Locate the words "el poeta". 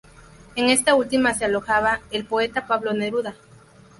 2.09-2.65